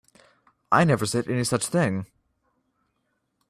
[0.71, 2.07] I never said any such thing.